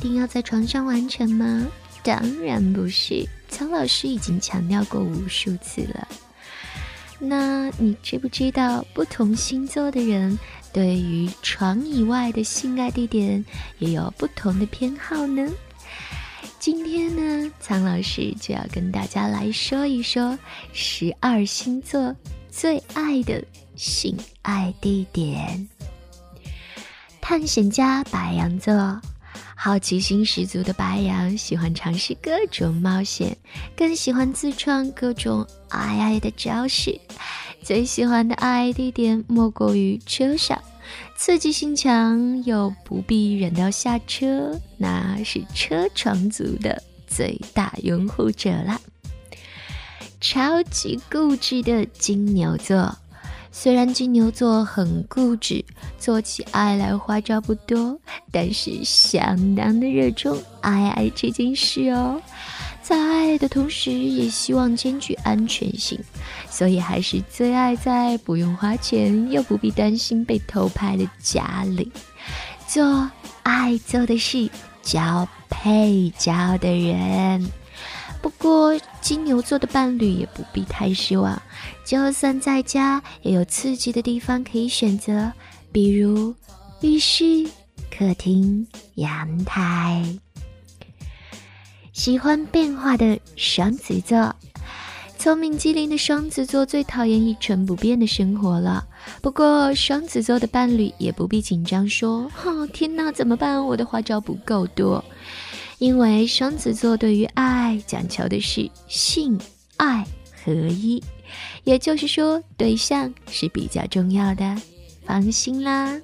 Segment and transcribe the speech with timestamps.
[0.00, 1.68] 一定要在床上完成吗？
[2.02, 6.08] 当然不是，苍老师已经强调过无数次了。
[7.18, 10.38] 那你知不知道，不同星座的人
[10.72, 13.44] 对于床以外的性爱地点
[13.78, 15.46] 也有不同的偏好呢？
[16.58, 20.38] 今天呢，苍老师就要跟大家来说一说
[20.72, 22.16] 十二星座
[22.48, 23.44] 最爱的
[23.76, 25.68] 性爱地点。
[27.20, 28.98] 探险家白羊座，
[29.62, 33.36] 好奇心十足的白羊喜欢尝试各种冒险，
[33.76, 36.98] 更喜欢自创各种爱爱的招式。
[37.62, 40.58] 最喜欢的爱爱地点莫过于车上，
[41.14, 48.80] 刺激性强又不必忍到下车，那是车床族的最大拥护者啦。
[50.22, 52.96] 超级固执的金牛座。
[53.52, 55.64] 虽然金牛座很固执，
[55.98, 57.98] 做起爱来花招不多，
[58.30, 62.20] 但是相当的热衷爱爱这件事哦。
[62.80, 65.98] 在爱的同时，也希望兼具安全性，
[66.48, 71.92] 所以还是最爱在不用花钱又不必担心被偷拍的家里，
[72.66, 73.10] 做
[73.42, 74.50] 爱做的事，
[74.82, 77.46] 交配交的人。
[78.22, 81.40] 不过，金牛座的伴侣也不必太失望。
[81.84, 85.32] 就算在家，也有刺激的地方可以选择，
[85.72, 86.34] 比如
[86.82, 87.48] 浴室、
[87.90, 90.04] 客厅、阳台。
[91.92, 94.34] 喜欢变化的双子座，
[95.18, 98.86] 聪明机灵的双子座最讨厌一成不变的生活了。
[99.20, 103.66] 不过，双子座的伴侣也不必紧张，说：“哦，天哪，怎么办？
[103.66, 105.02] 我的花招不够多。”
[105.80, 109.40] 因为双子座对于爱讲求的是性
[109.78, 110.06] 爱
[110.44, 111.02] 合一，
[111.64, 114.56] 也就是说对象是比较重要的，
[115.06, 115.98] 放心啦。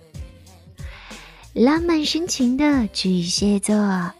[1.52, 4.10] 浪漫深情的巨蟹座，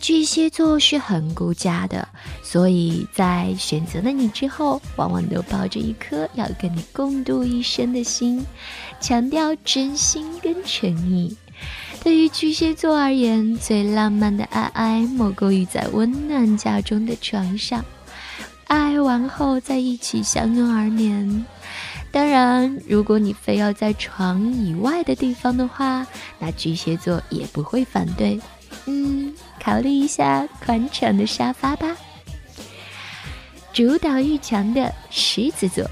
[0.00, 2.08] 巨蟹座是很顾家的，
[2.44, 8.46] 所以在选择了你之后，往往都抱着一颗要跟你共度一生的心，
[9.00, 11.36] 强调真心跟诚意。
[12.02, 17.84] 对于巨蟹座而言，最浪漫的爱爱莫过于在温暖家中的床上，
[18.66, 21.44] 爱完后在一起相拥而眠。
[22.10, 26.06] 当然，如果你非要在床以外的地方的话，
[26.38, 28.40] 那巨蟹座也不会反对。
[28.86, 29.32] 嗯，
[29.62, 31.96] 考虑一下宽敞的沙发吧。
[33.72, 35.88] 主导欲强的狮子座，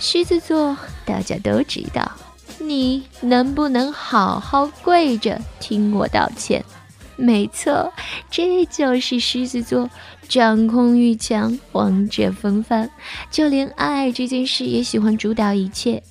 [0.00, 2.10] 狮子座大家都知道。
[2.68, 6.64] 你能不能好好跪着听我道歉？
[7.16, 7.92] 没错，
[8.30, 9.88] 这就是狮子座。
[10.26, 12.88] 掌控欲强，王者风范，
[13.30, 16.02] 就连爱这件事也喜欢主导一切。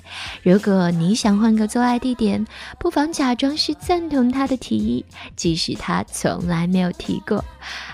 [0.44, 2.46] 如果你想换个做爱地点，
[2.80, 5.04] 不妨假装是赞同他的提议，
[5.36, 7.44] 即使他从来没有提过。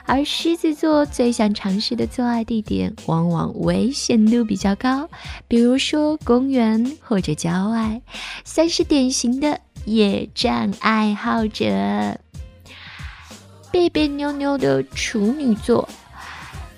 [0.05, 5.09] 而狮子座最想尝试的做爱地点，往往危险度比较高，
[5.47, 8.01] 比如说公园或者郊外，
[8.43, 12.19] 算是典型的野战爱好者。
[13.71, 15.87] 别别扭扭的处女座。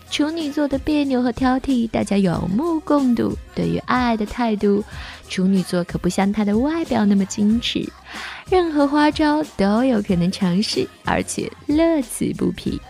[0.10, 3.38] 处女座的别扭和挑剔，大家有目共睹。
[3.56, 4.84] 对于爱的态度，
[5.30, 7.88] 处女座可不像他的外表那么矜持，
[8.50, 12.82] 任何花招都有可能尝试，而且乐此不疲。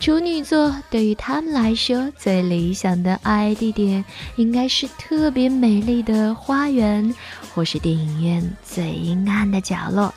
[0.00, 4.02] 处女座对于他们来说，最理想的爱地点
[4.36, 7.14] 应该是特别美丽的花园，
[7.54, 10.14] 或是电影院最阴暗的角落。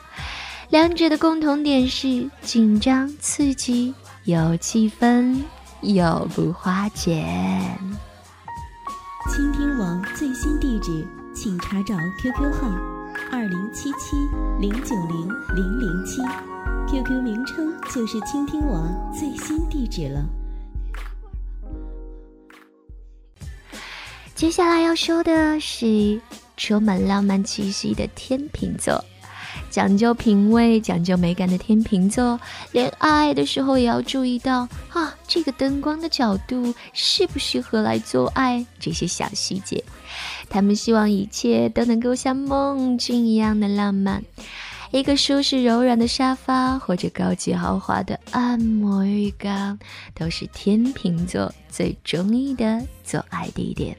[0.72, 3.92] 两者的共同点是紧张、刺激、
[4.24, 5.36] 有气氛。
[5.82, 7.78] 又不花钱。
[9.30, 12.70] 倾听网最新地址，请查找 QQ 号
[13.30, 14.16] 二零七七
[14.60, 16.22] 零九零零零七
[16.88, 20.24] ，QQ 名称就是倾听网最新地址了。
[24.34, 26.18] 接下来要说的是
[26.56, 29.04] 充满浪漫气息的天秤座。
[29.70, 32.38] 讲究品味、讲究美感的天秤座，
[32.72, 39.82] 连爱的时候也要注意到啊，这个灯光的角度适不适合来做爱这些小细节。
[40.48, 44.22] 他们希望一切都能够像梦境一样的浪漫。
[44.90, 49.78] 一个舒适柔软的沙发，或者高级豪华的按摩浴缸，
[50.14, 53.96] 都是天秤座最中意的做爱地点。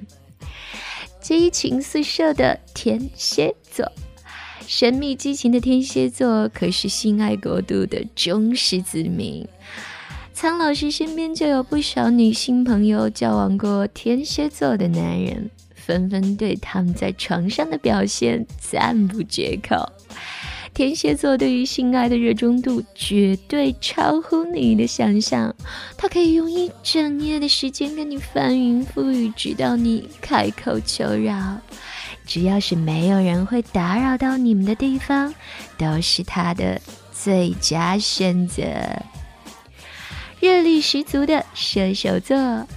[1.20, 3.92] 激情四射的天蝎座。
[4.66, 9.46] 神秘激情的天蝎座可是性爱国度的忠实子民。
[10.34, 19.92] 苍老师身边就有不少女性朋友交往过天蝎座的男人，纷纷对他们在床上的表现赞不绝口。
[20.74, 25.56] 天蝎座对于性爱的热衷度绝对超乎你的想象，
[25.96, 31.62] 他可以用一整夜的时间跟你翻云覆雨，直到你开口求饶。
[32.26, 35.34] 只要是没有人会打扰到你们的地方，
[35.78, 36.82] 都是他的
[37.12, 38.64] 最佳选择。
[40.40, 42.68] 热力十足的射手座，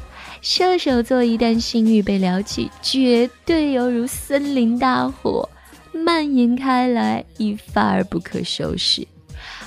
[0.40, 5.48] 射手座一旦性欲被撩起，绝对犹如森林大火，
[5.92, 9.06] 蔓延开来，一发而不可收拾。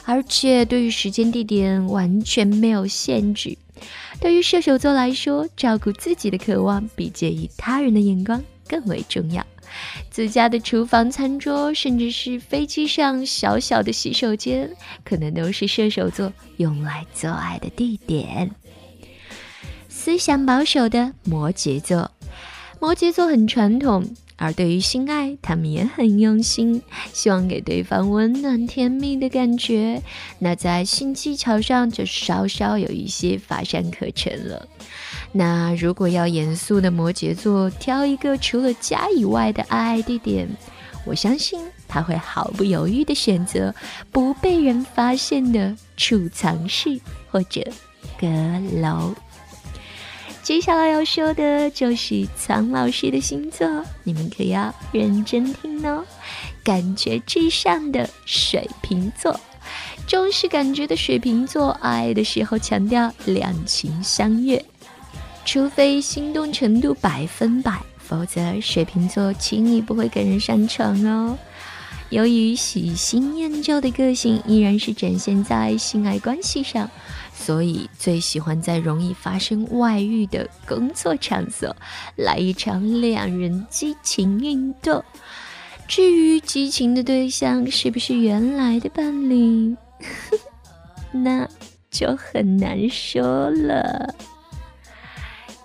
[0.06, 3.58] 而且对于时间地点完全没有限制。
[4.20, 9.46] 对于射手座来说，照顾自己的渴望比介意他人的眼光更为重要。
[10.10, 14.70] 自家的厨房、餐桌，甚至是飞机上小小的洗手间，
[15.04, 18.52] 可能都是射手座用来做爱的地点。
[19.88, 22.12] 思想保守的摩羯座，
[22.80, 24.16] 摩羯座很传统。
[24.42, 26.82] 而对于性爱，他们也很用心，
[27.12, 30.02] 希望给对方温暖甜蜜的感觉。
[30.40, 34.66] 那在性技巧上就稍稍有一些乏善可陈了。
[35.32, 40.48] 那如果要严肃的摩羯座挑一个除了家以外的爱地点，
[41.06, 43.74] 我相信他会毫不犹豫的选择
[44.12, 47.00] 不被人发现的储藏室
[47.30, 47.64] 或者
[48.20, 48.28] 阁
[48.82, 49.14] 楼。
[50.42, 53.68] 接下来要说的就是苍老师的星座，
[54.04, 56.04] 你们可要认真听哦。
[56.64, 59.40] 感觉至上的水瓶座，
[60.08, 64.64] 重视感觉的水瓶座，爱的时候强调两情相悦，
[65.52, 71.36] 除非心动程度百分百，否则水瓶座轻易不会跟人上床哦。
[72.12, 76.88] 由于喜新厌旧的个性依然是展现在性爱关系上。
[77.34, 81.76] 所以最喜欢在容易发生外遇的工作场所
[82.16, 85.04] 来一场两人激情运动。
[85.88, 89.76] 至于激情的对象是不是原来的伴侣，
[91.12, 91.50] 那
[91.90, 94.14] 就很难说了。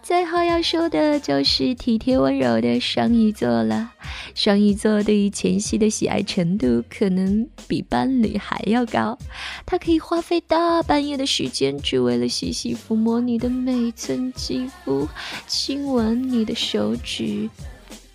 [0.04, 3.90] 最后要说的就是体贴温柔的双鱼座了。
[4.34, 9.18] 双鱼座对于前戏的喜爱程度可能比伴侣还要高，
[9.64, 15.08] 他可以花费大半夜的时间，只为了细细抚摸你的每寸肌肤，
[15.46, 17.48] 亲吻你的手指。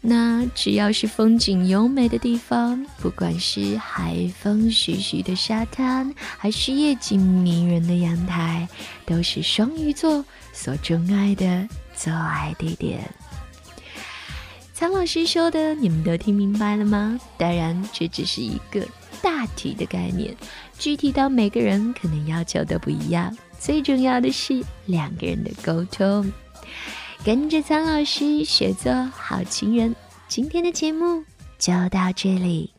[0.01, 8.67] 那只要是风景优美的地方，不管是海风徐徐的沙滩，还是夜景迷人的阳台，
[9.05, 10.23] 都是双鱼座
[10.53, 11.67] 所钟爱的。
[12.01, 13.01] 做爱地点，
[14.73, 17.19] 苍老师说的，你们都听明白了吗？
[17.37, 18.87] 当然，这只是一个
[19.21, 20.33] 大体的概念，
[20.77, 23.37] 具体到每个人可能要求都不一样。
[23.59, 26.31] 最重要的是两个人的沟通。
[27.23, 29.93] 跟着苍老师学做好情人，
[30.29, 31.21] 今天的节目
[31.57, 32.73] 就到这里。